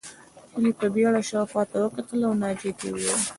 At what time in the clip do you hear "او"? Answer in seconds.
1.41-1.49, 2.27-2.33